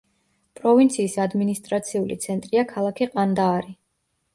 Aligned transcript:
პროვინციის 0.59 1.19
ადმინისტრაციული 1.27 2.21
ცენტრია 2.27 2.67
ქალაქი 2.77 3.13
ყანდაარი. 3.17 3.81